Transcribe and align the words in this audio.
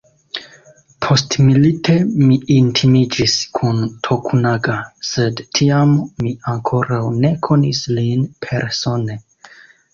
Postmilite 1.05 1.97
mi 2.29 2.37
intimiĝis 2.55 3.35
kun 3.59 3.83
Tokunaga, 4.09 4.79
sed 5.11 5.45
tiam 5.59 5.95
mi 6.25 6.35
ankoraŭ 6.55 7.03
ne 7.23 7.35
konis 7.51 7.87
lin 7.97 8.29
persone. 8.49 9.23